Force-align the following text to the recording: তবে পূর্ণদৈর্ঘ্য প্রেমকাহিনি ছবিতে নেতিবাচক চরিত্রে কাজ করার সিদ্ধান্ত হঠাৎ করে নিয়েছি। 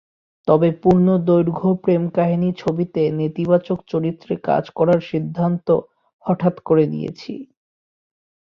তবে 0.47 0.69
পূর্ণদৈর্ঘ্য 0.81 1.69
প্রেমকাহিনি 1.83 2.49
ছবিতে 2.57 3.01
নেতিবাচক 3.19 3.79
চরিত্রে 3.87 4.33
কাজ 4.43 4.63
করার 4.77 4.99
সিদ্ধান্ত 5.09 5.67
হঠাৎ 6.25 6.55
করে 6.67 6.83
নিয়েছি। 6.87 7.33